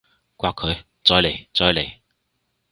[0.35, 0.83] 摑佢！
[1.03, 1.47] 再嚟！
[1.53, 1.93] 再嚟！